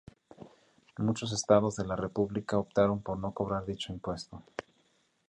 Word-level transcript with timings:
Muchos 0.97 1.31
estados 1.31 1.75
de 1.75 1.85
la 1.85 1.95
república 1.95 2.57
optaron 2.57 3.03
por 3.03 3.19
no 3.19 3.35
cobrar 3.35 3.67
dicho 3.67 3.93
impuesto. 3.93 4.41